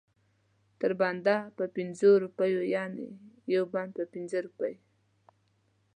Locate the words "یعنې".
2.75-3.07